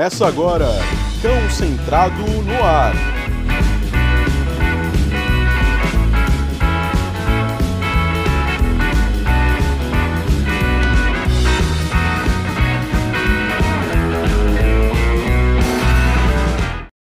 [0.00, 0.64] Começa agora,
[1.20, 2.94] Cão Centrado no Ar.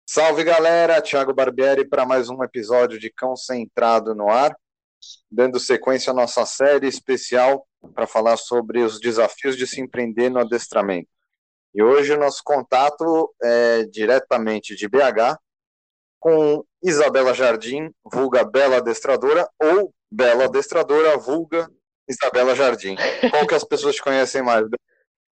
[0.05, 4.53] Salve galera, Thiago Barbieri para mais um episódio de Cão Centrado no Ar,
[5.31, 7.65] dando sequência à nossa série especial
[7.95, 11.20] para falar sobre os desafios de se empreender no adestramento.
[11.73, 15.37] E hoje o nosso contato é diretamente de BH
[16.19, 21.69] com Isabela Jardim, vulga Bela Adestradora, ou Bela Adestradora, vulga
[22.07, 22.95] Isabela Jardim.
[23.29, 24.67] Qual que as pessoas te conhecem mais?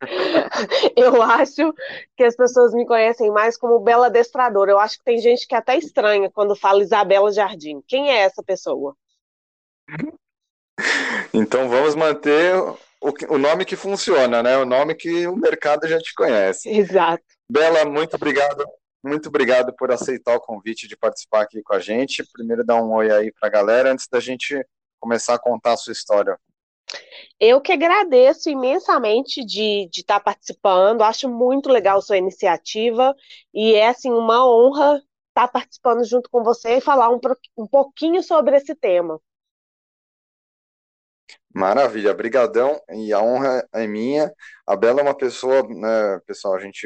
[0.96, 1.74] Eu acho
[2.18, 4.72] que as pessoas me conhecem mais como Bela Adestradora.
[4.72, 7.81] Eu acho que tem gente que até estranha quando fala Isabela Jardim.
[7.88, 8.96] Quem é essa pessoa?
[11.34, 12.54] Então vamos manter
[13.06, 14.58] o, o nome que funciona, né?
[14.58, 16.70] O nome que o mercado já te conhece.
[16.70, 17.23] Exato.
[17.50, 18.66] Bela, muito obrigado.
[19.03, 22.25] Muito obrigado por aceitar o convite de participar aqui com a gente.
[22.34, 24.59] Primeiro, dar um oi aí para a galera antes da gente
[25.00, 26.39] começar a contar a sua história.
[27.39, 33.16] Eu que agradeço imensamente de estar tá participando, acho muito legal sua iniciativa
[33.53, 34.95] e é assim uma honra
[35.30, 37.19] estar tá participando junto com você e falar um,
[37.58, 39.19] um pouquinho sobre esse tema.
[41.56, 44.30] Maravilha, brigadão, e a honra é minha.
[44.67, 46.86] A Bela é uma pessoa, né, pessoal, a gente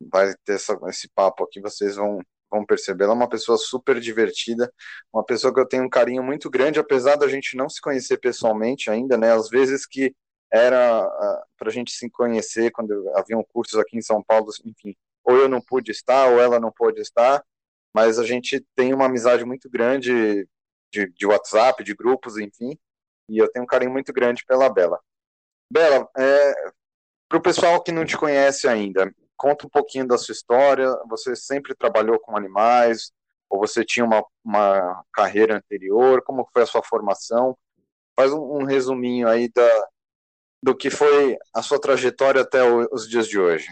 [0.00, 2.18] vai ter essa, esse papo aqui, vocês vão,
[2.50, 4.72] vão perceber, ela é uma pessoa super divertida,
[5.12, 8.16] uma pessoa que eu tenho um carinho muito grande, apesar da gente não se conhecer
[8.16, 10.14] pessoalmente ainda, né, às vezes que
[10.50, 14.96] era uh, para a gente se conhecer quando haviam cursos aqui em São Paulo, enfim,
[15.22, 17.44] ou eu não pude estar, ou ela não pôde estar,
[17.94, 20.48] mas a gente tem uma amizade muito grande
[20.90, 22.78] de, de WhatsApp, de grupos, enfim,
[23.30, 24.98] e eu tenho um carinho muito grande pela Bela.
[25.72, 26.54] Bela, é,
[27.28, 30.86] para o pessoal que não te conhece ainda, conta um pouquinho da sua história.
[31.08, 33.12] Você sempre trabalhou com animais?
[33.48, 36.22] Ou você tinha uma, uma carreira anterior?
[36.22, 37.56] Como foi a sua formação?
[38.16, 39.88] Faz um, um resuminho aí da,
[40.62, 43.68] do que foi a sua trajetória até os dias de hoje.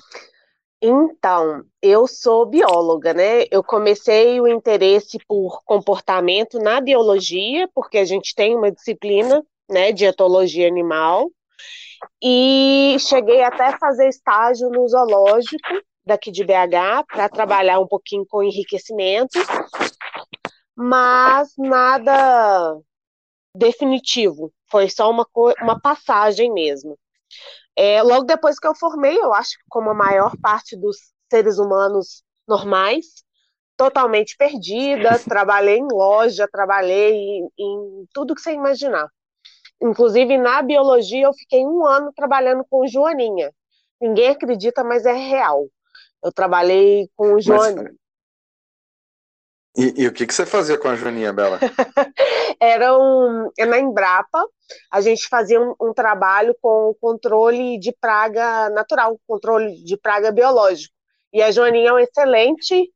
[0.81, 3.45] Então, eu sou bióloga, né?
[3.51, 9.91] Eu comecei o interesse por comportamento na biologia, porque a gente tem uma disciplina, né,
[9.91, 11.31] de etologia animal,
[12.23, 18.25] e cheguei até a fazer estágio no zoológico daqui de BH para trabalhar um pouquinho
[18.27, 19.39] com enriquecimento,
[20.75, 22.79] mas nada
[23.55, 25.27] definitivo, foi só uma,
[25.61, 26.97] uma passagem mesmo.
[27.81, 30.97] É, logo depois que eu formei, eu acho que como a maior parte dos
[31.31, 33.05] seres humanos normais,
[33.77, 39.09] totalmente perdida, trabalhei em loja, trabalhei em, em tudo que você imaginar.
[39.81, 43.53] Inclusive, na biologia, eu fiquei um ano trabalhando com Joaninha.
[44.01, 45.69] Ninguém acredita, mas é real.
[46.21, 47.93] Eu trabalhei com o Joaninha.
[49.79, 51.61] E, e, o que, que você fazia com a Joaninha, Bela?
[52.61, 54.45] Era um, é na Embrapa,
[54.91, 60.93] a gente fazia um, um trabalho com controle de praga natural, controle de praga biológico.
[61.33, 62.93] E a Joaninha é um excelente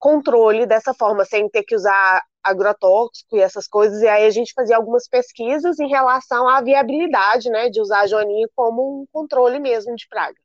[0.00, 4.02] controle dessa forma, sem ter que usar agrotóxico e essas coisas.
[4.02, 8.06] E aí a gente fazia algumas pesquisas em relação à viabilidade, né, de usar a
[8.08, 10.36] Joaninha como um controle mesmo de praga.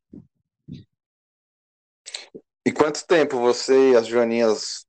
[2.64, 4.86] E quanto tempo você e as Joaninhas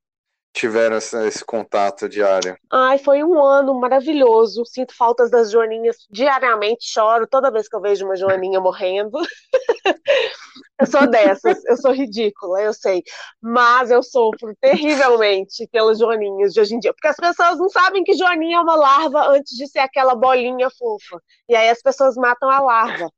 [0.52, 2.56] tiveram essa, esse contato diário?
[2.70, 4.64] Ai, foi um ano maravilhoso.
[4.66, 9.18] Sinto faltas das joaninhas diariamente, choro toda vez que eu vejo uma joaninha morrendo.
[10.78, 13.02] eu sou dessas, eu sou ridícula, eu sei.
[13.40, 18.04] Mas eu sofro terrivelmente pelas joaninhas de hoje em dia, porque as pessoas não sabem
[18.04, 21.20] que joaninha é uma larva antes de ser aquela bolinha fofa.
[21.48, 23.10] E aí as pessoas matam a larva.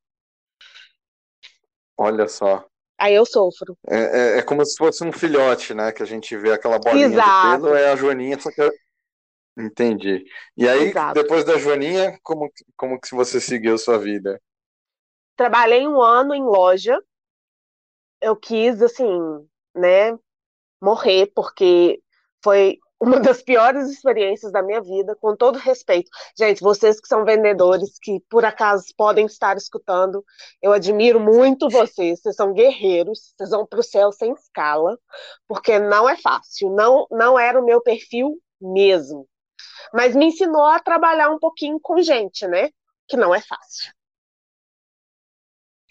[1.97, 2.65] Olha só.
[3.05, 3.77] Aí eu sofro.
[3.87, 5.93] É, é, é, como se fosse um filhote, né?
[5.93, 7.57] Que a gente vê aquela bolinha Exato.
[7.59, 8.73] de pelo, é a Joaninha, só que eu...
[9.59, 10.25] Entendi.
[10.57, 11.13] E aí, Exato.
[11.13, 14.41] depois da Joaninha, como, como que você seguiu sua vida?
[15.37, 16.99] Trabalhei um ano em loja.
[18.23, 19.13] Eu quis, assim,
[19.75, 20.19] né,
[20.81, 22.01] morrer, porque
[22.43, 26.11] foi uma das piores experiências da minha vida, com todo respeito.
[26.37, 30.25] Gente, vocês que são vendedores, que por acaso podem estar escutando,
[30.63, 34.99] eu admiro muito vocês, vocês são guerreiros, vocês vão para o céu sem escala,
[35.47, 39.29] porque não é fácil, não, não era o meu perfil mesmo.
[39.93, 42.71] Mas me ensinou a trabalhar um pouquinho com gente, né?
[43.07, 43.93] Que não é fácil.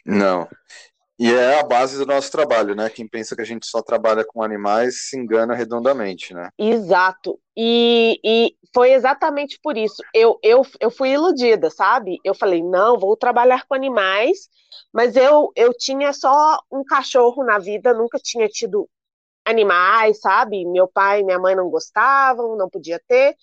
[0.05, 0.49] Não.
[1.23, 2.89] E é a base do nosso trabalho, né?
[2.89, 6.49] Quem pensa que a gente só trabalha com animais se engana redondamente, né?
[6.59, 7.39] Exato.
[7.55, 10.03] E, e foi exatamente por isso.
[10.13, 12.19] Eu, eu, eu fui iludida, sabe?
[12.25, 14.49] Eu falei, não, vou trabalhar com animais,
[14.91, 18.89] mas eu, eu tinha só um cachorro na vida, nunca tinha tido
[19.45, 20.65] animais, sabe?
[20.65, 23.37] Meu pai e minha mãe não gostavam, não podia ter.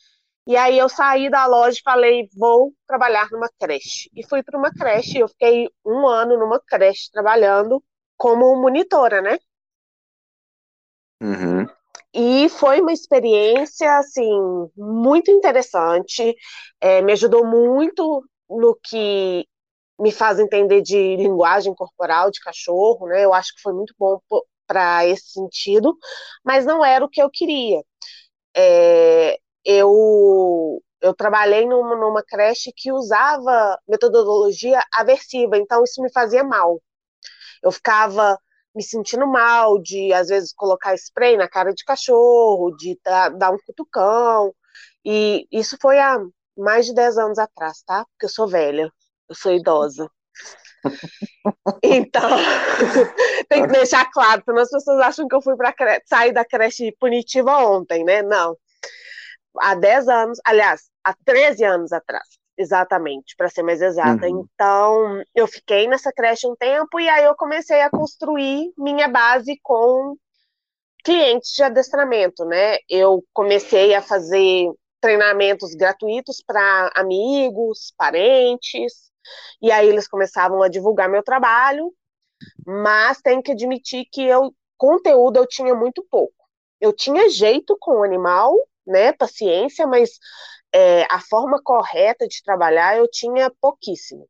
[0.47, 4.11] E aí eu saí da loja e falei, vou trabalhar numa creche.
[4.15, 7.83] E fui para uma creche, eu fiquei um ano numa creche trabalhando
[8.17, 9.39] como monitora, né?
[11.23, 11.67] Uhum.
[12.13, 14.31] E foi uma experiência, assim,
[14.77, 16.35] muito interessante,
[16.81, 19.47] é, me ajudou muito no que
[19.99, 23.25] me faz entender de linguagem corporal de cachorro, né?
[23.25, 24.19] Eu acho que foi muito bom
[24.67, 25.97] para esse sentido,
[26.45, 27.83] mas não era o que eu queria.
[28.57, 36.45] É, eu, eu trabalhei numa, numa creche que usava metodologia aversiva, então isso me fazia
[36.45, 36.81] mal.
[37.63, 38.39] Eu ficava
[38.75, 43.59] me sentindo mal de, às vezes, colocar spray na cara de cachorro, de dar um
[43.67, 44.55] cutucão.
[45.05, 46.19] E isso foi há
[46.57, 48.05] mais de 10 anos atrás, tá?
[48.05, 48.91] Porque eu sou velha,
[49.29, 50.09] eu sou idosa.
[51.83, 52.23] Então,
[53.49, 55.75] tem que deixar claro, senão as pessoas acham que eu fui para
[56.07, 58.23] sair da creche punitiva ontem, né?
[58.23, 58.57] Não
[59.59, 62.27] há 10 anos, aliás, há 13 anos atrás,
[62.57, 64.27] exatamente, para ser mais exata.
[64.27, 64.47] Uhum.
[64.55, 69.59] Então, eu fiquei nessa creche um tempo e aí eu comecei a construir minha base
[69.63, 70.17] com
[71.05, 72.77] clientes de adestramento, né?
[72.89, 74.71] Eu comecei a fazer
[75.01, 79.11] treinamentos gratuitos para amigos, parentes,
[79.63, 81.93] e aí eles começavam a divulgar meu trabalho,
[82.67, 86.35] mas tenho que admitir que eu conteúdo eu tinha muito pouco.
[86.81, 88.55] Eu tinha jeito com o animal,
[88.91, 90.11] né, paciência, mas
[90.73, 94.29] é, a forma correta de trabalhar eu tinha pouquíssimo.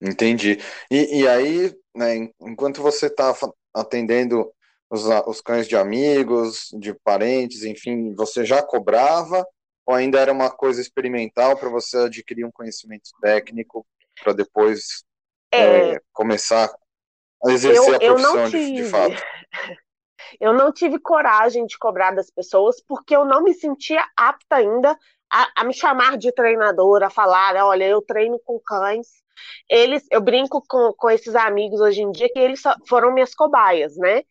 [0.00, 0.58] Entendi.
[0.90, 3.34] E, e aí, né, enquanto você está
[3.74, 4.52] atendendo
[4.88, 9.44] os, os cães de amigos, de parentes, enfim, você já cobrava
[9.84, 13.86] ou ainda era uma coisa experimental para você adquirir um conhecimento técnico
[14.22, 15.02] para depois
[15.52, 16.70] é, é, começar
[17.44, 19.22] a exercer eu, a profissão de, de fato?
[20.40, 24.96] Eu não tive coragem de cobrar das pessoas porque eu não me sentia apta ainda
[25.30, 29.06] a, a me chamar de treinadora, a falar, olha, eu treino com cães.
[29.68, 33.96] Eles, eu brinco com, com esses amigos hoje em dia que eles foram minhas cobaias,
[33.96, 34.22] né?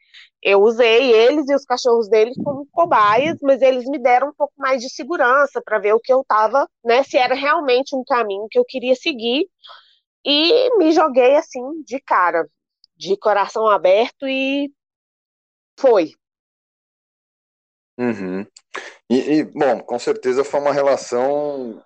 [0.41, 4.53] Eu usei eles e os cachorros deles como cobaias, mas eles me deram um pouco
[4.57, 7.03] mais de segurança para ver o que eu estava, né?
[7.03, 9.47] Se era realmente um caminho que eu queria seguir.
[10.25, 12.45] E me joguei assim de cara,
[12.97, 14.71] de coração aberto e
[15.79, 16.13] foi.
[17.97, 18.45] Uhum.
[19.09, 21.83] E, e, bom, com certeza foi uma relação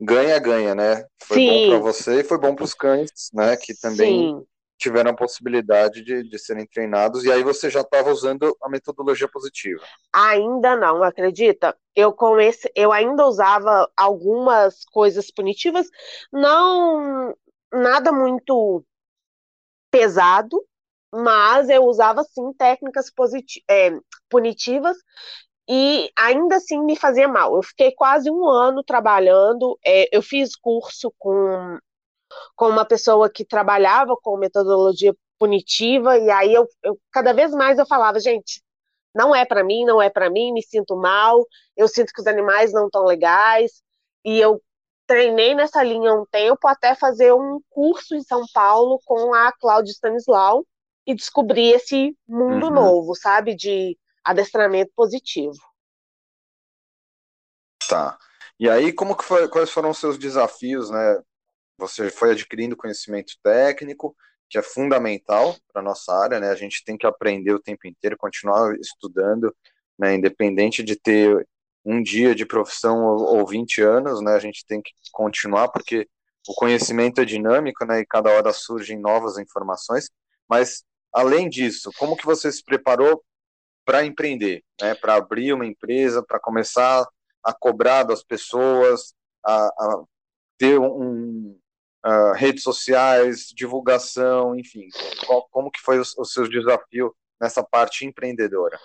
[0.00, 1.06] ganha-ganha, né?
[1.22, 1.46] Foi Sim.
[1.46, 3.56] bom para você e foi bom para os cães, né?
[3.56, 4.46] Que também Sim.
[4.78, 7.24] tiveram a possibilidade de, de serem treinados.
[7.24, 9.82] E aí você já estava usando a metodologia positiva?
[10.12, 11.76] Ainda não, acredita?
[11.96, 15.88] Eu comecei, eu ainda usava algumas coisas punitivas,
[16.32, 17.36] não
[17.72, 18.84] nada muito
[19.90, 20.64] pesado,
[21.12, 23.10] mas eu usava sim técnicas
[23.68, 23.90] é,
[24.28, 24.96] punitivas
[25.68, 27.56] e ainda assim me fazia mal.
[27.56, 31.78] Eu fiquei quase um ano trabalhando, é, eu fiz curso com,
[32.56, 37.78] com uma pessoa que trabalhava com metodologia punitiva, e aí eu, eu cada vez mais
[37.78, 38.62] eu falava, gente,
[39.14, 41.44] não é para mim, não é para mim, me sinto mal,
[41.76, 43.82] eu sinto que os animais não estão legais,
[44.24, 44.60] e eu
[45.06, 49.92] treinei nessa linha um tempo até fazer um curso em São Paulo com a Cláudia
[49.92, 50.64] Stanislau,
[51.08, 52.74] e descobrir esse mundo uhum.
[52.74, 53.56] novo, sabe?
[53.56, 55.56] De adestramento positivo.
[57.88, 58.18] Tá.
[58.60, 61.22] E aí, como que foi, quais foram os seus desafios, né?
[61.78, 64.14] Você foi adquirindo conhecimento técnico,
[64.50, 66.50] que é fundamental para nossa área, né?
[66.50, 69.56] A gente tem que aprender o tempo inteiro, continuar estudando,
[69.98, 70.14] né?
[70.14, 71.48] Independente de ter
[71.86, 74.34] um dia de profissão ou, ou 20 anos, né?
[74.34, 76.06] A gente tem que continuar, porque
[76.46, 78.00] o conhecimento é dinâmico, né?
[78.00, 80.10] E cada hora surgem novas informações,
[80.46, 83.22] mas além disso, como que você se preparou
[83.84, 84.94] para empreender, né?
[84.94, 87.06] Para abrir uma empresa, para começar
[87.42, 90.04] a cobrar das pessoas, a, a
[90.58, 91.58] ter um,
[92.04, 94.88] uh, redes sociais, divulgação, enfim.
[95.26, 98.78] Qual, como que foi o, o seu desafio nessa parte empreendedora?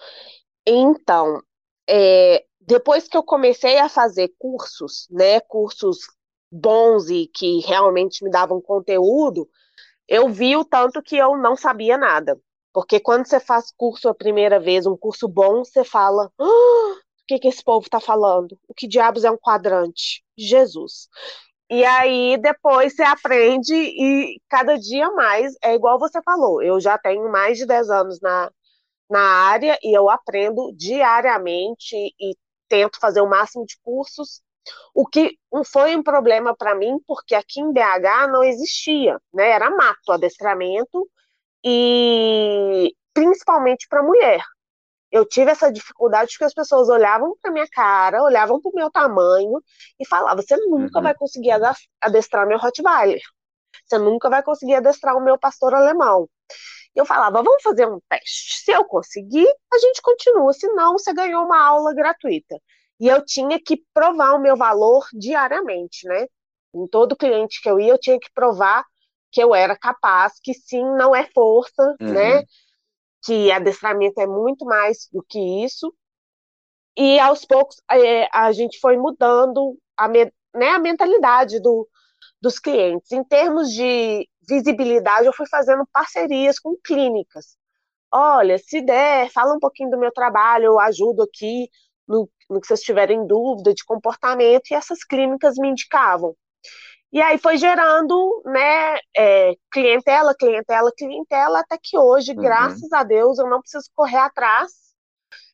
[0.65, 1.41] Então,
[1.89, 5.99] é, depois que eu comecei a fazer cursos, né, cursos
[6.51, 9.49] bons e que realmente me davam conteúdo,
[10.07, 12.39] eu vi o tanto que eu não sabia nada.
[12.73, 17.25] Porque quando você faz curso a primeira vez, um curso bom, você fala: ah, o
[17.27, 18.57] que, que esse povo está falando?
[18.67, 20.23] O que diabos é um quadrante?
[20.37, 21.07] Jesus.
[21.69, 26.61] E aí depois você aprende e cada dia mais é igual você falou.
[26.61, 28.51] Eu já tenho mais de 10 anos na,
[29.09, 32.35] na área e eu aprendo diariamente e
[32.69, 34.41] tento fazer o máximo de cursos.
[34.93, 39.49] O que foi um problema para mim, porque aqui em BH não existia, né?
[39.49, 41.09] Era mato, adestramento
[41.63, 44.41] e principalmente para mulher.
[45.11, 48.89] Eu tive essa dificuldade porque as pessoas olhavam para minha cara, olhavam para o meu
[48.91, 49.61] tamanho
[49.99, 51.03] e falavam: você nunca uhum.
[51.03, 51.51] vai conseguir
[52.01, 53.21] adestrar meu Rottweiler.
[53.85, 56.27] Você nunca vai conseguir adestrar o meu pastor alemão.
[56.95, 58.63] Eu falava: vamos fazer um teste.
[58.63, 60.53] Se eu conseguir, a gente continua.
[60.53, 62.59] Se não, você ganhou uma aula gratuita.
[62.99, 66.27] E eu tinha que provar o meu valor diariamente, né?
[66.73, 68.85] Em todo cliente que eu ia, eu tinha que provar
[69.31, 72.13] que eu era capaz, que sim, não é força, uhum.
[72.13, 72.43] né?
[73.23, 75.93] que adestramento é muito mais do que isso.
[76.95, 81.87] E aos poucos é, a gente foi mudando a, né, a mentalidade do,
[82.41, 83.11] dos clientes.
[83.11, 87.57] Em termos de visibilidade, eu fui fazendo parcerias com clínicas.
[88.11, 91.67] Olha, se der, fala um pouquinho do meu trabalho, eu ajudo aqui
[92.07, 96.35] no, no que vocês tiverem dúvida de comportamento, e essas clínicas me indicavam.
[97.11, 102.41] E aí foi gerando, né, é, clientela, clientela, clientela, até que hoje, uhum.
[102.41, 104.71] graças a Deus, eu não preciso correr atrás,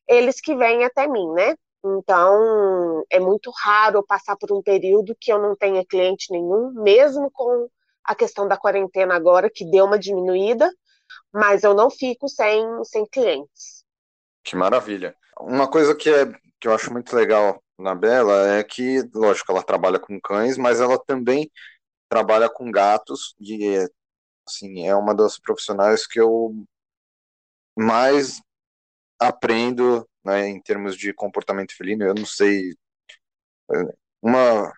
[0.08, 1.56] eles que vêm até mim, né?
[1.84, 7.29] Então, é muito raro passar por um período que eu não tenha cliente nenhum, mesmo
[7.32, 7.70] com
[8.03, 10.72] a questão da quarentena agora, que deu uma diminuída,
[11.32, 13.84] mas eu não fico sem, sem clientes.
[14.44, 15.15] Que maravilha.
[15.39, 16.25] Uma coisa que, é,
[16.60, 20.82] que eu acho muito legal na Bela é que, lógico, ela trabalha com cães, mas
[20.82, 21.50] ela também
[22.10, 23.78] trabalha com gatos e
[24.48, 26.54] assim, é uma das profissionais que eu
[27.78, 28.42] mais
[29.20, 32.04] aprendo né, em termos de comportamento felino.
[32.06, 32.74] Eu não sei
[34.22, 34.74] uma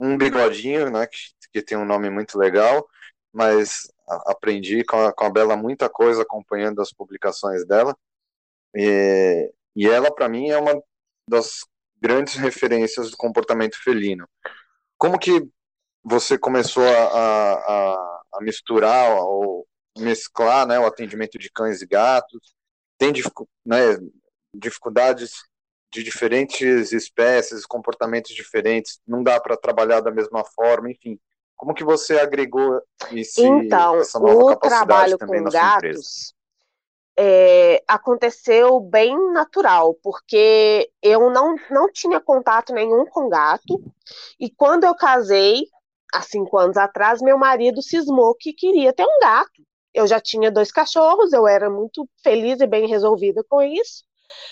[0.00, 1.18] um bigodinho, né, que,
[1.52, 2.88] que tem um nome muito legal,
[3.32, 3.92] mas
[4.26, 7.96] aprendi com a, com a Bela muita coisa acompanhando as publicações dela.
[8.74, 10.82] E, e ela, para mim, é uma
[11.30, 11.64] das
[12.00, 14.28] grandes referências do comportamento felino.
[14.98, 15.48] Como que
[16.02, 22.54] você começou a, a, a misturar ou mesclar né, o atendimento de cães e gatos?
[22.98, 23.12] Tem
[23.64, 23.98] né,
[24.54, 25.32] dificuldades
[25.92, 31.18] de diferentes espécies, comportamentos diferentes, não dá para trabalhar da mesma forma, enfim.
[31.56, 32.80] Como que você agregou
[33.12, 36.34] esse, então, essa nova o capacidade trabalho também com na gatos?
[37.22, 43.78] É, aconteceu bem natural, porque eu não, não tinha contato nenhum com gato,
[44.38, 45.66] e quando eu casei,
[46.14, 49.62] há cinco anos atrás, meu marido cismou que queria ter um gato.
[49.92, 54.02] Eu já tinha dois cachorros, eu era muito feliz e bem resolvida com isso,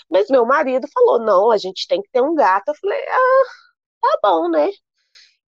[0.09, 2.69] mas meu marido falou: não, a gente tem que ter um gato.
[2.69, 3.45] Eu falei: ah,
[4.01, 4.69] tá bom, né?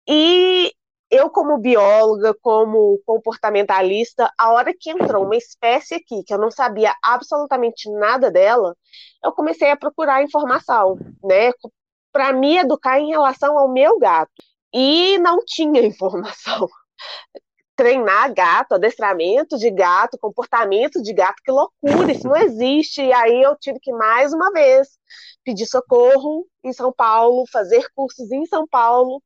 [0.08, 0.74] E
[1.16, 6.52] eu, como bióloga, como comportamentalista, a hora que entrou uma espécie aqui que eu não
[6.52, 8.76] sabia absolutamente nada dela,
[9.24, 11.52] eu comecei a procurar informação, né,
[12.12, 14.32] para me educar em relação ao meu gato.
[14.74, 16.68] E não tinha informação.
[17.76, 23.02] Treinar gato, adestramento de gato, comportamento de gato, que loucura, isso não existe.
[23.02, 24.88] E aí eu tive que, mais uma vez,
[25.44, 29.22] pedir socorro em São Paulo, fazer cursos em São Paulo,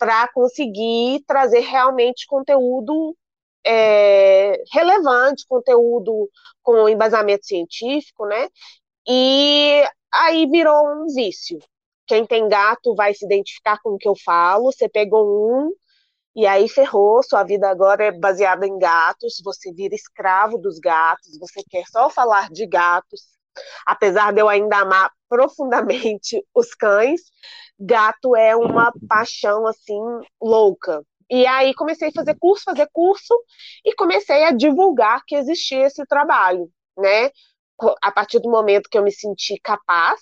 [0.00, 3.14] para conseguir trazer realmente conteúdo
[3.62, 6.26] é, relevante, conteúdo
[6.62, 8.48] com embasamento científico, né?
[9.06, 11.58] E aí virou um vício.
[12.06, 14.72] Quem tem gato vai se identificar com o que eu falo.
[14.72, 15.70] Você pegou um
[16.34, 17.22] e aí ferrou.
[17.22, 19.40] Sua vida agora é baseada em gatos.
[19.44, 21.38] Você vira escravo dos gatos.
[21.38, 23.20] Você quer só falar de gatos.
[23.86, 27.20] Apesar de eu ainda amar profundamente os cães,
[27.78, 30.00] gato é uma paixão assim
[30.42, 31.02] louca.
[31.30, 33.32] E aí comecei a fazer curso, fazer curso
[33.84, 36.68] e comecei a divulgar que existia esse trabalho,
[36.98, 37.30] né?
[38.02, 40.20] A partir do momento que eu me senti capaz,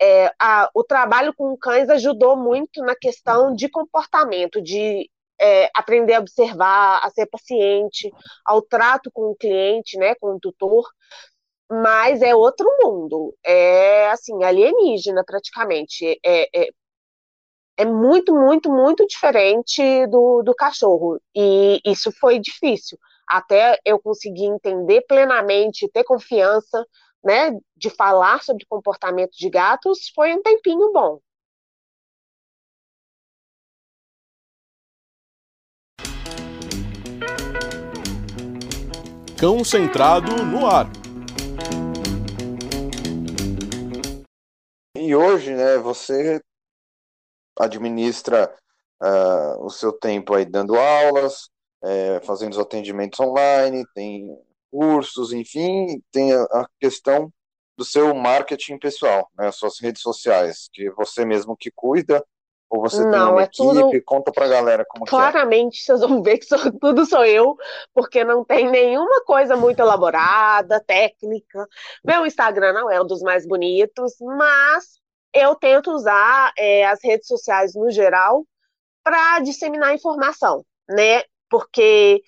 [0.00, 5.10] é, a, o trabalho com cães ajudou muito na questão de comportamento, de
[5.40, 8.12] é, aprender a observar, a ser paciente,
[8.44, 10.84] ao trato com o cliente, né, com o tutor
[11.70, 16.68] mas é outro mundo, é assim, alienígena praticamente, é, é,
[17.76, 21.20] é muito, muito, muito diferente do, do cachorro.
[21.34, 22.98] E isso foi difícil.
[23.26, 26.86] Até eu conseguir entender plenamente, ter confiança,
[27.22, 31.18] né, de falar sobre comportamento de gatos, foi um tempinho bom.
[39.38, 41.03] Cão centrado no ar.
[44.96, 46.40] E hoje, né, você
[47.58, 48.56] administra
[49.02, 51.50] uh, o seu tempo aí dando aulas,
[51.82, 54.28] é, fazendo os atendimentos online, tem
[54.70, 57.32] cursos, enfim, tem a, a questão
[57.76, 62.24] do seu marketing pessoal, né, as suas redes sociais, que você mesmo que cuida,
[62.70, 63.56] ou você não, tem uma é equipe?
[63.56, 64.04] Tudo...
[64.04, 65.84] Conta pra galera como Claramente, é.
[65.84, 67.56] vocês vão ver que sou, tudo sou eu,
[67.92, 71.66] porque não tem nenhuma coisa muito elaborada, técnica.
[72.04, 74.98] Meu Instagram não é um dos mais bonitos, mas
[75.32, 78.44] eu tento usar é, as redes sociais no geral
[79.02, 81.22] para disseminar informação, né?
[81.50, 82.22] Porque,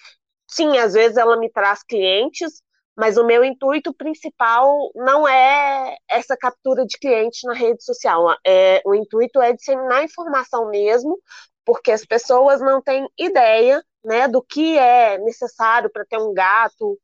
[0.47, 2.62] sim, às vezes ela me traz clientes,
[2.96, 8.34] mas o meu intuito principal não é essa captura de cliente na rede social.
[8.46, 11.18] É, o intuito é disseminar informação mesmo,
[11.64, 16.98] porque as pessoas não têm ideia né, do que é necessário para ter um gato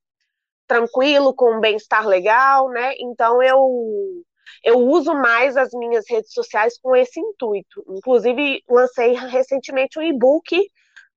[0.66, 2.94] tranquilo, com um bem-estar legal, né?
[2.98, 4.22] Então eu
[4.64, 7.84] eu uso mais as minhas redes sociais com esse intuito.
[7.88, 10.56] Inclusive, lancei recentemente um e-book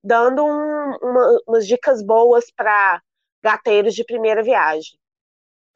[0.04, 3.02] dando um, uma, umas dicas boas para
[3.46, 4.98] gateiros de primeira viagem.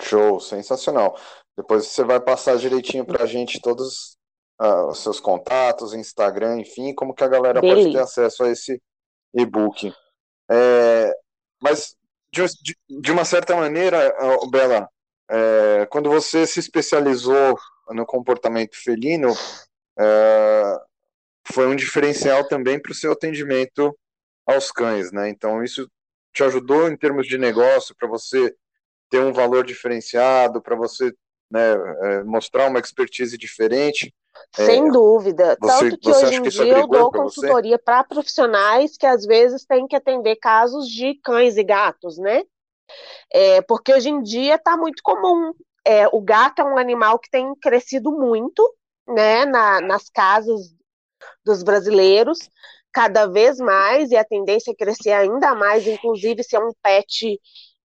[0.01, 1.15] Show, sensacional.
[1.55, 4.17] Depois você vai passar direitinho para a gente todos
[4.59, 7.81] uh, os seus contatos, Instagram, enfim, como que a galera Beleza.
[7.81, 8.81] pode ter acesso a esse
[9.35, 9.93] e-book.
[10.49, 11.13] É,
[11.61, 11.95] mas,
[12.33, 12.43] de,
[12.89, 14.15] de, uma certa maneira,
[14.49, 14.89] Bela,
[15.29, 17.55] é, quando você se especializou
[17.89, 19.31] no comportamento felino,
[19.99, 20.77] é,
[21.51, 23.95] foi um diferencial também para o seu atendimento
[24.47, 25.29] aos cães, né?
[25.29, 25.87] Então, isso
[26.33, 28.55] te ajudou em termos de negócio para você
[29.09, 31.13] ter um valor diferenciado, para você
[31.49, 34.13] né, é, mostrar uma expertise diferente?
[34.57, 35.57] É, Sem é, dúvida.
[35.59, 39.87] Você, Tanto que hoje em dia eu dou consultoria para profissionais que às vezes têm
[39.87, 42.43] que atender casos de cães e gatos, né?
[43.31, 45.53] É, porque hoje em dia está muito comum.
[45.85, 48.63] É, o gato é um animal que tem crescido muito
[49.07, 50.73] né, na, nas casas
[51.43, 52.39] dos brasileiros
[52.91, 57.39] cada vez mais, e a tendência é crescer ainda mais, inclusive se é um pet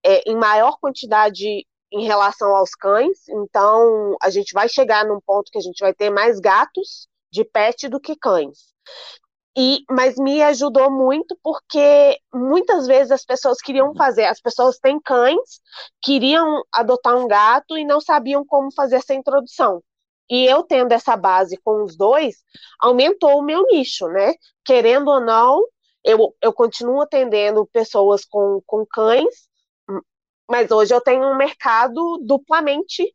[0.04, 3.28] é, em maior quantidade em relação aos cães.
[3.28, 7.44] Então, a gente vai chegar num ponto que a gente vai ter mais gatos de
[7.44, 8.74] pet do que cães.
[9.56, 15.00] E, mas me ajudou muito porque muitas vezes as pessoas queriam fazer, as pessoas têm
[15.00, 15.60] cães,
[16.02, 19.80] queriam adotar um gato e não sabiam como fazer essa introdução.
[20.30, 22.42] E eu tendo essa base com os dois,
[22.80, 24.34] aumentou o meu nicho, né?
[24.64, 25.62] Querendo ou não,
[26.02, 29.48] eu, eu continuo atendendo pessoas com, com cães,
[30.48, 33.14] mas hoje eu tenho um mercado duplamente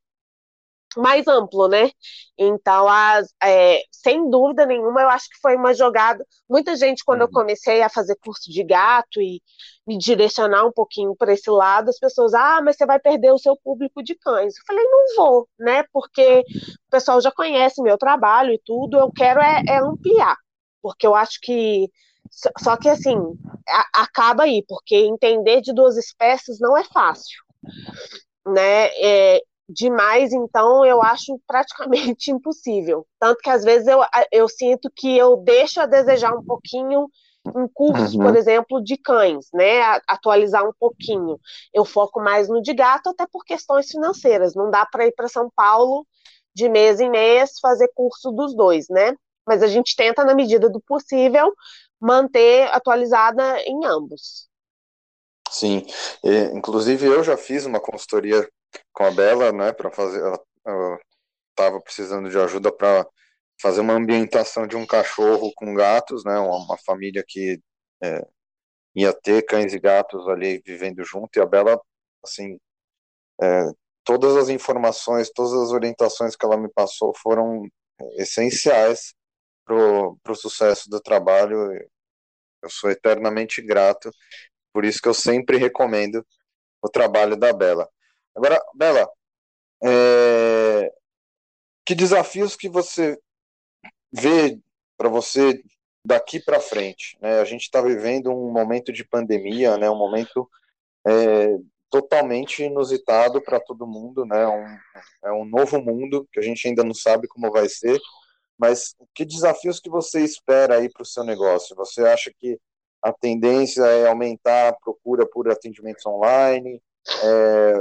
[0.98, 1.92] mais amplo, né?
[2.38, 6.26] Então, as, é, sem dúvida nenhuma, eu acho que foi uma jogada.
[6.50, 7.34] Muita gente, quando eu uhum.
[7.34, 9.42] comecei a fazer curso de gato e
[9.86, 13.38] me direcionar um pouquinho para esse lado, as pessoas, ah, mas você vai perder o
[13.38, 14.56] seu público de cães.
[14.58, 15.84] Eu falei, não vou, né?
[15.92, 16.40] Porque
[16.88, 20.38] o pessoal já conhece meu trabalho e tudo, eu quero é, é ampliar,
[20.82, 21.90] porque eu acho que.
[22.60, 23.18] Só que assim,
[23.68, 27.40] a, acaba aí, porque entender de duas espécies não é fácil
[28.46, 28.88] né?
[28.98, 33.06] É, demais, então eu acho praticamente impossível.
[33.20, 34.02] Tanto que às vezes eu,
[34.32, 37.08] eu sinto que eu deixo a desejar um pouquinho
[37.48, 38.24] em cursos, uhum.
[38.24, 39.82] por exemplo, de cães, né?
[40.08, 41.40] Atualizar um pouquinho.
[41.74, 44.56] Eu foco mais no de gato, até por questões financeiras.
[44.56, 46.06] Não dá para ir para São Paulo
[46.54, 49.16] de mês em mês fazer curso dos dois, né?
[49.48, 51.54] Mas a gente tenta, na medida do possível,
[52.00, 54.50] manter atualizada em ambos.
[55.50, 55.84] Sim,
[56.24, 58.48] e, inclusive eu já fiz uma consultoria
[58.94, 60.20] com a Bela, né, para fazer.
[60.20, 60.40] Ela
[61.52, 63.06] estava precisando de ajuda para
[63.62, 67.62] fazer uma ambientação de um cachorro com gatos, né, uma, uma família que
[68.02, 68.26] é,
[68.96, 71.80] ia ter cães e gatos ali vivendo junto, e a Bela,
[72.24, 72.58] assim,
[73.42, 73.72] é,
[74.04, 77.64] todas as informações, todas as orientações que ela me passou foram
[78.18, 79.14] essenciais
[79.66, 81.58] para o sucesso do trabalho.
[82.62, 84.12] Eu sou eternamente grato,
[84.74, 86.26] por isso que eu sempre recomendo
[86.82, 87.90] o trabalho da Bela.
[88.36, 89.10] Agora, Bela,
[89.84, 90.94] é...
[91.86, 93.20] que desafios que você
[94.12, 94.60] vê
[94.98, 95.62] para você
[96.06, 97.18] daqui para frente?
[97.22, 97.40] Né?
[97.40, 99.90] A gente está vivendo um momento de pandemia, né?
[99.90, 100.50] um momento
[101.08, 101.58] é,
[101.90, 104.46] totalmente inusitado para todo mundo, né?
[104.48, 104.78] Um,
[105.28, 108.00] é um novo mundo que a gente ainda não sabe como vai ser.
[108.58, 111.76] Mas que desafios que você espera aí para o seu negócio?
[111.78, 112.60] Você acha que
[113.02, 116.82] a tendência é aumentar a procura por atendimentos online?
[117.24, 117.74] É,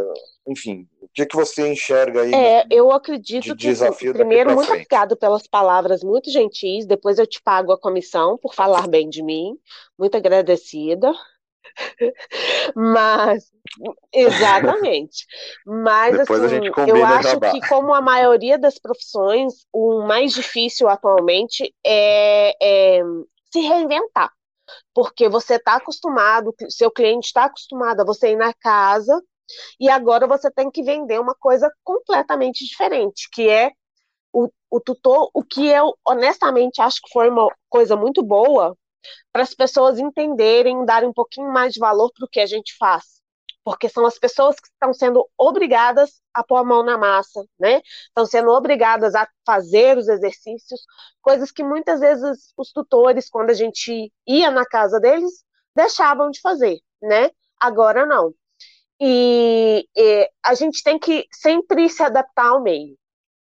[0.49, 2.33] enfim, o que, que você enxerga aí?
[2.33, 4.83] É, eu acredito de que, desafio primeiro, muito frente.
[4.83, 9.23] obrigado pelas palavras muito gentis, depois eu te pago a comissão por falar bem de
[9.23, 9.59] mim,
[9.99, 11.13] muito agradecida.
[12.75, 13.51] Mas,
[14.13, 15.27] exatamente.
[15.67, 21.75] Mas, Depois assim, eu acho que, como a maioria das profissões, o mais difícil atualmente
[21.85, 23.03] é, é
[23.53, 24.33] se reinventar.
[24.95, 29.23] Porque você está acostumado, seu cliente está acostumado a você ir na casa,
[29.81, 33.73] e agora você tem que vender uma coisa completamente diferente, que é
[34.33, 38.77] o, o tutor, o que eu honestamente acho que foi uma coisa muito boa
[39.33, 42.77] para as pessoas entenderem, darem um pouquinho mais de valor para o que a gente
[42.79, 43.18] faz
[43.69, 47.83] porque são as pessoas que estão sendo obrigadas a pôr a mão na massa, né?
[48.07, 50.81] Estão sendo obrigadas a fazer os exercícios,
[51.21, 55.45] coisas que muitas vezes os tutores, quando a gente ia na casa deles,
[55.77, 57.31] deixavam de fazer, né?
[57.61, 58.33] Agora não.
[58.99, 62.97] E, e a gente tem que sempre se adaptar ao meio.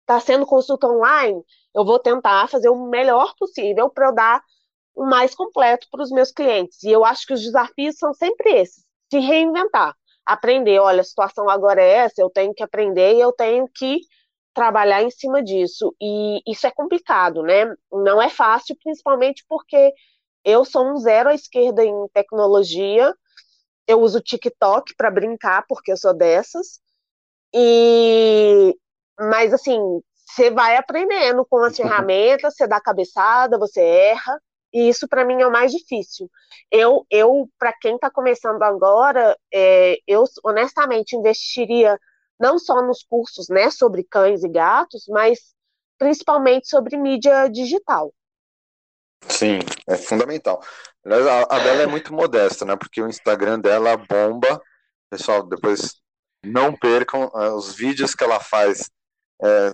[0.03, 1.43] Está sendo consulta online,
[1.75, 4.41] eu vou tentar fazer o melhor possível para eu dar
[4.95, 6.81] o mais completo para os meus clientes.
[6.81, 9.93] E eu acho que os desafios são sempre esses: se reinventar
[10.25, 13.99] aprender, olha, a situação agora é essa, eu tenho que aprender e eu tenho que
[14.53, 15.95] trabalhar em cima disso.
[16.01, 17.73] E isso é complicado, né?
[17.91, 19.93] Não é fácil, principalmente porque
[20.45, 23.13] eu sou um zero à esquerda em tecnologia.
[23.88, 26.79] Eu uso TikTok para brincar, porque eu sou dessas.
[27.53, 28.75] E
[29.19, 29.79] mas assim,
[30.27, 34.39] você vai aprendendo com as ferramentas, você dá cabeçada, você erra.
[34.73, 36.29] E isso para mim é o mais difícil.
[36.71, 41.99] Eu, eu para quem está começando agora, é, eu honestamente investiria
[42.39, 45.53] não só nos cursos, né, sobre cães e gatos, mas
[45.97, 48.13] principalmente sobre mídia digital.
[49.29, 50.62] Sim, é fundamental.
[51.05, 52.75] A Bela é muito modesta, né?
[52.75, 54.62] Porque o Instagram dela bomba.
[55.09, 55.95] Pessoal, depois
[56.43, 58.89] não percam uh, os vídeos que ela faz.
[59.43, 59.73] É,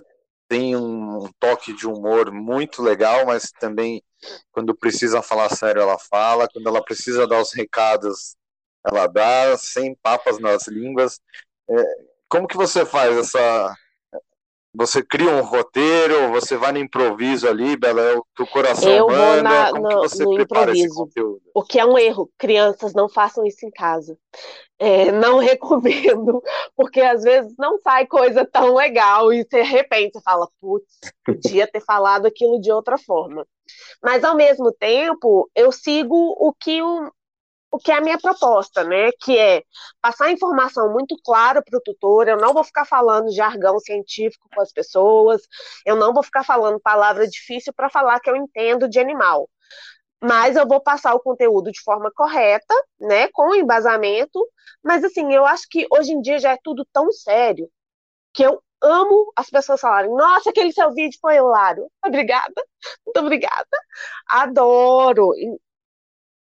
[0.50, 4.02] tem um toque de humor muito legal, mas também
[4.50, 6.48] quando precisa falar sério, ela fala.
[6.52, 8.34] Quando ela precisa dar os recados,
[8.84, 11.20] ela dá, sem papas nas línguas.
[11.70, 11.84] É,
[12.28, 13.76] como que você faz essa.
[14.72, 19.06] Você cria um roteiro, você vai no improviso ali, Bela, é o o coração eu
[19.06, 20.86] manda, vou na, como no, que você prepara improviso.
[20.86, 21.42] esse conteúdo?
[21.54, 22.30] O que é um erro.
[22.38, 24.16] Crianças, não façam isso em casa.
[24.78, 26.42] É, não recomendo,
[26.74, 31.66] porque às vezes não sai coisa tão legal e de repente você fala, putz, podia
[31.66, 33.46] ter falado aquilo de outra forma.
[34.02, 37.12] Mas ao mesmo tempo, eu sigo o que o,
[37.70, 39.10] o que é a minha proposta, né?
[39.20, 39.62] Que é
[40.00, 42.28] passar informação muito clara para o tutor.
[42.28, 45.42] Eu não vou ficar falando jargão científico com as pessoas,
[45.86, 49.48] eu não vou ficar falando palavra difícil para falar que eu entendo de animal.
[50.22, 53.28] Mas eu vou passar o conteúdo de forma correta, né?
[53.28, 54.46] Com embasamento.
[54.82, 57.68] Mas assim, eu acho que hoje em dia já é tudo tão sério
[58.34, 61.90] que eu amo as pessoas falarem, nossa, aquele seu vídeo foi hilário.
[62.04, 62.54] Obrigada,
[63.06, 63.68] muito obrigada.
[64.28, 65.32] Adoro.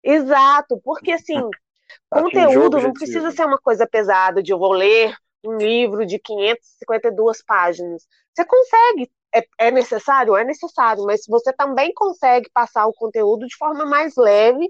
[0.03, 1.39] Exato, porque assim,
[2.09, 7.43] conteúdo não precisa ser uma coisa pesada de eu vou ler um livro de 552
[7.43, 8.05] páginas.
[8.33, 10.35] Você consegue, é, é necessário?
[10.35, 14.69] É necessário, mas você também consegue passar o conteúdo de forma mais leve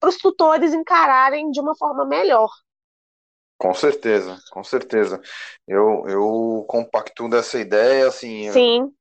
[0.00, 2.48] para os tutores encararem de uma forma melhor.
[3.58, 5.20] Com certeza, com certeza.
[5.66, 8.50] Eu, eu compacto dessa ideia, assim.
[8.52, 8.92] Sim.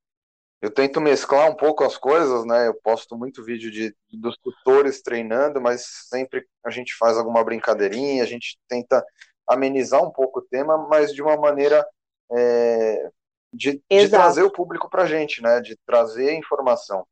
[0.61, 2.67] Eu, tento mesclar um pouco as coisas, né?
[2.67, 8.23] Eu posto muito vídeo de, dos tutores treinando, mas sempre a gente faz alguma brincadeirinha,
[8.23, 9.05] a gente tenta
[9.47, 11.87] amenizar um pouco o tema, mas de uma maneira
[12.31, 13.09] é,
[13.53, 15.61] de, de trazer o público para a gente, né?
[15.61, 17.05] De trazer informação.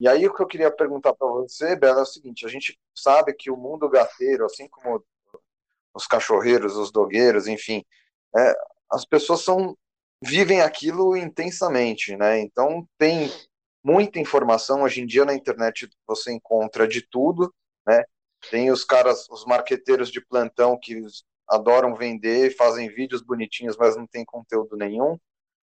[0.00, 2.78] E aí o que eu queria perguntar para você, Bela, é o seguinte: a gente
[2.94, 5.04] sabe que o mundo gateiro, assim como
[5.94, 7.84] os cachorreiros, os dogueiros, enfim,
[8.36, 8.54] é,
[8.90, 9.76] as pessoas são
[10.24, 12.40] vivem aquilo intensamente, né?
[12.40, 13.30] Então tem
[13.82, 17.54] muita informação hoje em dia na internet você encontra de tudo,
[17.86, 18.04] né?
[18.50, 21.02] Tem os caras, os marqueteiros de plantão que
[21.48, 25.18] adoram vender, fazem vídeos bonitinhos, mas não tem conteúdo nenhum.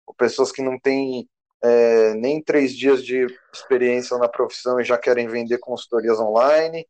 [0.05, 1.29] Ou pessoas que não têm
[1.61, 6.87] é, nem três dias de experiência na profissão e já querem vender consultorias online.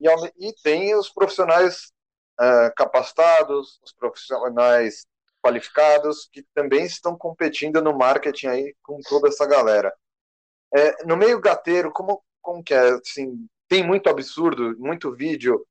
[0.00, 1.92] E, e tem os profissionais
[2.40, 5.06] uh, capacitados, os profissionais
[5.42, 9.92] qualificados, que também estão competindo no marketing aí com toda essa galera.
[10.74, 12.90] É, no meio gateiro, como, como que é?
[12.90, 15.66] Assim, tem muito absurdo, muito vídeo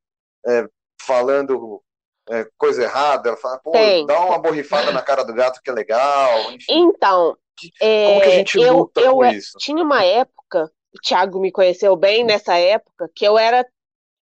[0.46, 0.68] é,
[1.02, 1.82] falando
[2.30, 3.60] é, coisa errada, fala,
[4.06, 6.52] dá uma borrifada na cara do gato que é legal.
[6.52, 6.66] Enfim.
[6.70, 7.38] Então,
[7.80, 9.58] como que a gente eu, luta eu, com isso?
[9.58, 13.66] Tinha uma época, o Thiago me conheceu bem nessa época, que eu era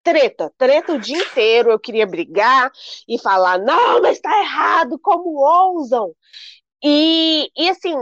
[0.03, 2.71] treta, treta o dia inteiro, eu queria brigar
[3.07, 6.13] e falar, não, mas está errado, como ousam?
[6.83, 7.95] E, e assim,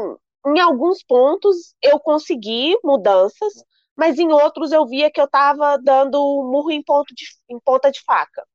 [0.46, 3.54] em alguns pontos eu consegui mudanças,
[3.96, 6.18] mas em outros eu via que eu estava dando
[6.50, 8.46] murro em, ponto de, em ponta de faca.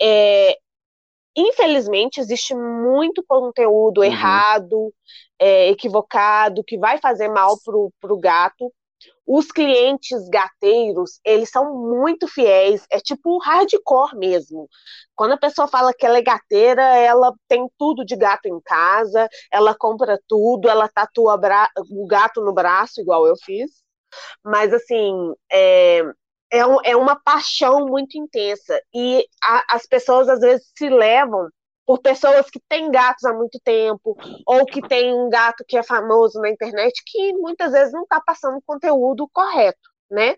[0.00, 0.56] É,
[1.36, 4.04] infelizmente, existe muito conteúdo uhum.
[4.04, 4.94] errado,
[5.38, 8.72] é, equivocado, que vai fazer mal pro, pro gato.
[9.26, 14.68] Os clientes gateiros, eles são muito fiéis, é tipo hardcore mesmo.
[15.14, 19.28] Quando a pessoa fala que ela é gateira, ela tem tudo de gato em casa,
[19.50, 21.40] ela compra tudo, ela tatua
[21.90, 23.70] o gato no braço, igual eu fiz.
[24.44, 26.02] Mas, assim, é,
[26.50, 28.80] é, um, é uma paixão muito intensa.
[28.94, 31.48] E a, as pessoas, às vezes, se levam
[31.86, 34.16] por pessoas que têm gatos há muito tempo,
[34.46, 38.20] ou que tem um gato que é famoso na internet, que muitas vezes não está
[38.20, 40.36] passando conteúdo correto, né?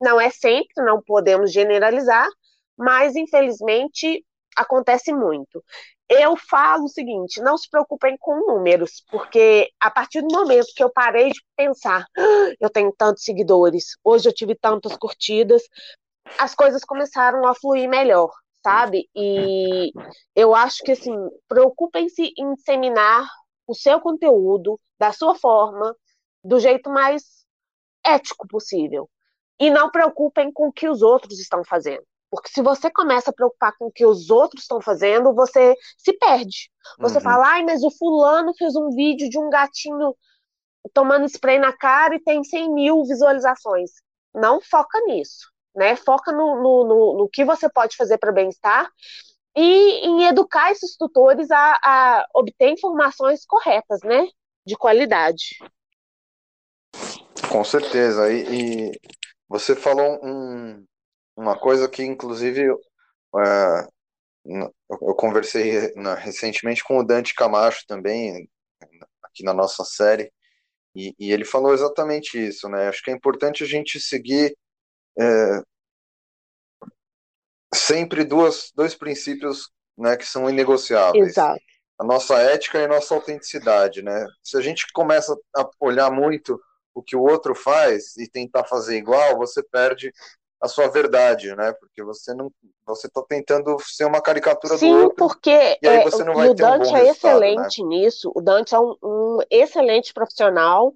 [0.00, 2.28] Não é sempre, não podemos generalizar,
[2.76, 4.24] mas infelizmente
[4.56, 5.62] acontece muito.
[6.08, 10.82] Eu falo o seguinte: não se preocupem com números, porque a partir do momento que
[10.82, 15.62] eu parei de pensar, ah, eu tenho tantos seguidores, hoje eu tive tantas curtidas,
[16.38, 18.30] as coisas começaram a fluir melhor
[18.66, 19.08] sabe?
[19.14, 19.92] E
[20.34, 21.14] eu acho que, assim,
[21.46, 23.30] preocupem-se em disseminar
[23.64, 25.94] o seu conteúdo da sua forma,
[26.42, 27.22] do jeito mais
[28.04, 29.08] ético possível.
[29.60, 32.02] E não preocupem com o que os outros estão fazendo.
[32.28, 36.12] Porque se você começa a preocupar com o que os outros estão fazendo, você se
[36.14, 36.68] perde.
[36.98, 37.22] Você uhum.
[37.22, 40.12] fala, ai, mas o fulano fez um vídeo de um gatinho
[40.92, 43.92] tomando spray na cara e tem 100 mil visualizações.
[44.34, 45.94] Não foca nisso né?
[45.96, 48.90] Foca no, no, no, no que você pode fazer para bem-estar
[49.56, 54.26] e em educar esses tutores a, a obter informações corretas, né?
[54.66, 55.58] De qualidade.
[57.50, 58.30] Com certeza.
[58.32, 59.00] E, e
[59.48, 60.84] você falou um,
[61.36, 63.88] uma coisa que, inclusive, é,
[64.44, 68.48] eu conversei recentemente com o Dante Camacho também,
[69.22, 70.32] aqui na nossa série,
[70.94, 72.88] e, e, ele falou exatamente isso, né?
[72.88, 74.56] Acho que é importante a gente seguir
[75.18, 75.62] é,
[77.74, 81.28] sempre duas, dois princípios né, que são inegociáveis.
[81.28, 81.60] Exato.
[81.98, 84.26] A nossa ética e a nossa autenticidade, né?
[84.42, 86.60] Se a gente começa a olhar muito
[86.94, 90.12] o que o outro faz e tentar fazer igual, você perde
[90.60, 91.72] a sua verdade, né?
[91.72, 92.50] Porque você não,
[92.86, 95.10] você está tentando ser uma caricatura Sim, do outro.
[95.10, 97.88] Sim, porque é, o Dante um é excelente né?
[97.88, 98.30] nisso.
[98.34, 100.94] O Dante é um, um excelente profissional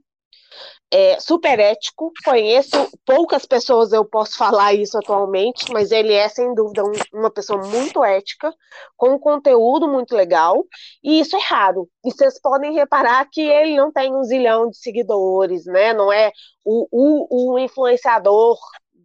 [0.90, 2.12] é super ético.
[2.24, 7.31] Conheço poucas pessoas, eu posso falar isso atualmente, mas ele é sem dúvida um, uma
[7.31, 8.53] pessoa muito ética,
[8.96, 10.64] com um conteúdo muito legal,
[11.03, 11.88] e isso é raro.
[12.05, 15.92] E vocês podem reparar que ele não tem um zilhão de seguidores, né?
[15.92, 16.33] Não é
[16.64, 18.59] o, o, o influenciador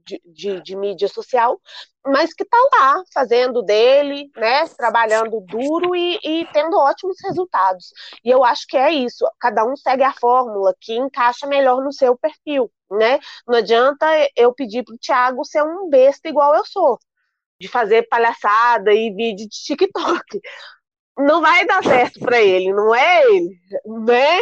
[0.06, 1.60] de, de, de, mídia social,
[2.06, 7.92] mas que está lá fazendo dele, né, trabalhando duro e, e, tendo ótimos resultados.
[8.24, 9.26] E eu acho que é isso.
[9.40, 13.20] Cada um segue a fórmula que encaixa melhor no seu perfil, né?
[13.48, 17.00] Não adianta eu pedir para o Thiago ser um besta igual eu sou,
[17.60, 20.42] de fazer palhaçada e vídeo de TikTok
[21.18, 24.40] não vai dar certo para ele, não é ele, né?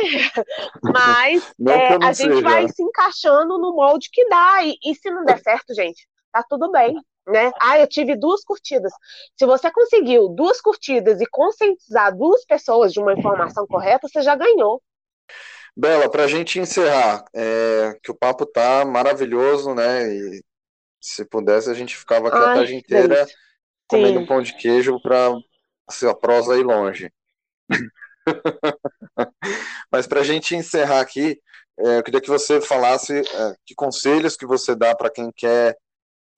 [0.82, 2.42] Mas é, a gente seja.
[2.42, 4.64] vai se encaixando no molde que dá.
[4.64, 6.96] E, e, se não der certo, gente, tá tudo bem,
[7.28, 7.52] né?
[7.62, 8.92] Ah, eu tive duas curtidas.
[9.38, 14.36] Se você conseguiu duas curtidas e conscientizar duas pessoas de uma informação correta, você já
[14.36, 14.82] ganhou.
[15.76, 20.08] Bela, para a gente encerrar, é, que o papo tá maravilhoso, né?
[20.08, 20.44] E
[21.00, 23.36] se pudesse, a gente ficava aqui Ai, a tarde inteira delícia.
[23.88, 24.26] comendo Sim.
[24.26, 25.32] pão de queijo para
[25.88, 27.12] assim, a prosa ir longe.
[29.91, 31.39] Mas para a gente encerrar aqui,
[31.80, 35.78] é, eu queria que você falasse é, que conselhos que você dá para quem quer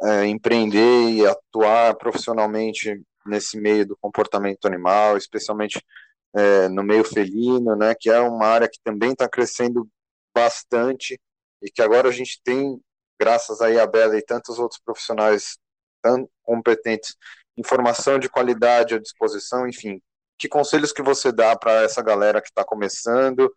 [0.03, 5.81] é, empreender e atuar profissionalmente nesse meio do comportamento animal, especialmente
[6.71, 9.87] no meio felino, né, que é uma área que também está crescendo
[10.35, 11.17] bastante
[11.61, 12.77] e que agora a gente tem,
[13.17, 15.57] graças aí a Bela e tantos outros profissionais
[16.03, 17.15] tão competentes
[17.57, 20.01] informação de qualidade à disposição, enfim.
[20.37, 23.53] Que conselhos que você dá para essa galera que está começando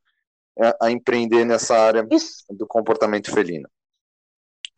[0.58, 2.44] a, é, a empreender nessa área Isso.
[2.50, 3.68] do comportamento felino?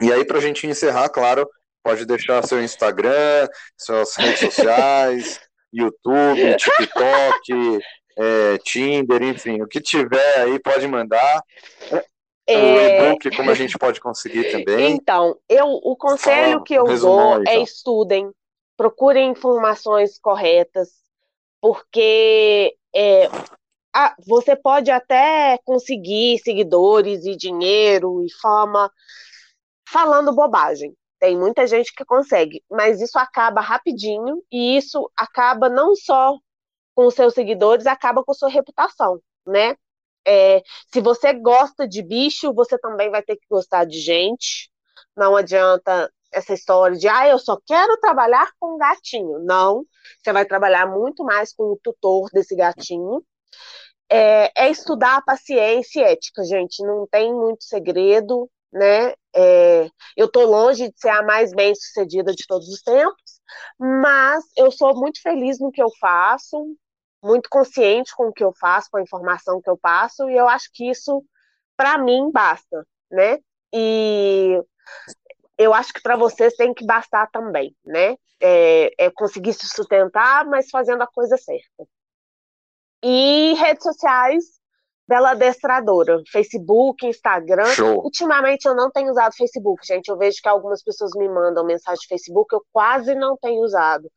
[0.01, 1.49] E aí, para a gente encerrar, claro,
[1.83, 5.41] pode deixar seu Instagram, suas redes sociais,
[5.73, 7.81] YouTube, TikTok,
[8.19, 11.43] é, Tinder, enfim, o que tiver aí pode mandar.
[12.47, 12.57] É...
[12.57, 14.93] O e-book, como a gente pode conseguir também.
[14.93, 17.63] Então, eu, o conselho Fala, que eu dou aí, é então.
[17.63, 18.31] estudem,
[18.81, 20.88] procurem informações corretas,
[21.61, 23.27] porque é,
[23.95, 28.90] a, você pode até conseguir seguidores e dinheiro e fama
[29.87, 30.97] falando bobagem.
[31.19, 36.38] Tem muita gente que consegue, mas isso acaba rapidinho e isso acaba não só
[36.95, 39.77] com os seus seguidores, acaba com sua reputação, né?
[40.27, 44.71] É, se você gosta de bicho, você também vai ter que gostar de gente.
[45.14, 49.38] Não adianta essa história de, ah, eu só quero trabalhar com gatinho.
[49.40, 49.85] Não,
[50.23, 53.23] você vai trabalhar muito mais com o tutor desse gatinho.
[54.11, 56.83] É, é estudar a paciência e ética, gente.
[56.85, 58.51] Não tem muito segredo.
[58.73, 59.14] né?
[59.35, 63.40] É, eu estou longe de ser a mais bem sucedida de todos os tempos,
[63.79, 66.77] mas eu sou muito feliz no que eu faço,
[67.23, 70.49] muito consciente com o que eu faço, com a informação que eu passo, e eu
[70.49, 71.25] acho que isso,
[71.77, 73.38] para mim, basta, né?
[73.73, 74.61] E
[75.61, 78.16] eu acho que para vocês tem que bastar também, né?
[78.40, 81.87] É, é, conseguir se sustentar, mas fazendo a coisa certa.
[83.03, 84.42] E redes sociais,
[85.07, 87.66] Bela Adestradora, Facebook, Instagram.
[87.75, 88.03] Show.
[88.03, 90.09] Ultimamente eu não tenho usado Facebook, gente.
[90.09, 94.11] Eu vejo que algumas pessoas me mandam mensagem de Facebook, eu quase não tenho usado.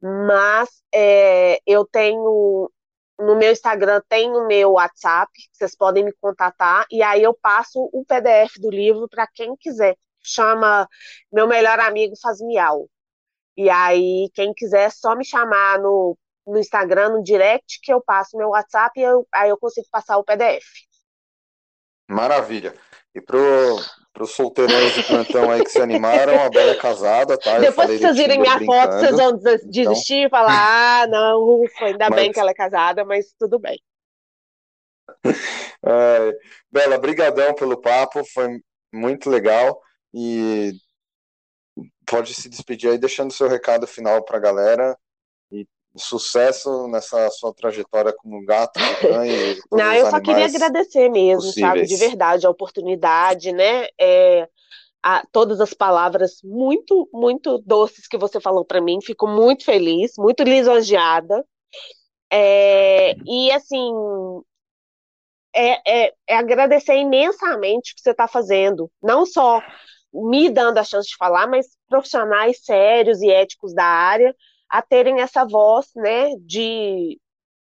[0.00, 2.70] Mas é, eu tenho
[3.18, 7.88] no meu Instagram tem o meu WhatsApp, vocês podem me contatar, e aí eu passo
[7.92, 9.96] o PDF do livro para quem quiser.
[10.26, 10.88] Chama
[11.32, 12.88] Meu Melhor Amigo Faz Miau.
[13.56, 18.02] E aí, quem quiser, é só me chamar no, no Instagram, no direct, que eu
[18.02, 20.64] passo meu WhatsApp e eu, aí eu consigo passar o PDF.
[22.08, 22.74] Maravilha.
[23.14, 23.80] E pro,
[24.20, 27.58] os solteirões de plantão aí que se animaram, a Bela é casada, tá?
[27.58, 28.82] Depois que vocês virem minha brincando.
[28.82, 30.26] foto, vocês vão desistir então...
[30.26, 32.20] e falar, ah, não, ufa, ainda mas...
[32.20, 33.80] bem que ela é casada, mas tudo bem.
[35.88, 36.32] É,
[36.72, 38.60] Bela, brigadão pelo papo, foi
[38.92, 39.80] muito legal
[40.18, 40.72] e
[42.06, 44.98] pode se despedir aí deixando seu recado final para a galera
[45.52, 48.80] e sucesso nessa sua trajetória como gato,
[49.26, 51.68] e Não, eu só queria agradecer mesmo, possíveis.
[51.68, 53.88] sabe, de verdade, a oportunidade, né?
[54.00, 54.48] É,
[55.02, 60.12] a, todas as palavras muito, muito doces que você falou para mim, fico muito feliz,
[60.16, 61.44] muito lisonjeada.
[62.32, 63.92] É, e assim,
[65.54, 69.60] é, é, é, agradecer imensamente o que você está fazendo, não só
[70.24, 74.34] me dando a chance de falar, mas profissionais sérios e éticos da área
[74.68, 77.18] a terem essa voz, né, de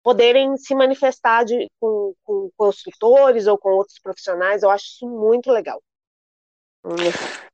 [0.03, 5.51] poderem se manifestar de, com, com consultores ou com outros profissionais, eu acho isso muito
[5.51, 5.83] legal.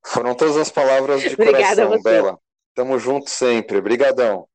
[0.05, 2.39] Foram todas as palavras de Obrigada coração, Bela.
[2.75, 3.79] Tamo junto sempre.
[3.79, 4.47] Obrigadão.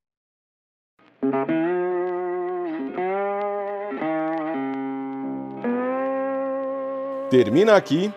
[7.32, 8.14] Termina aqui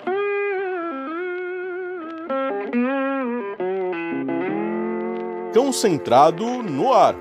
[5.52, 7.16] Cão Centrado no ar.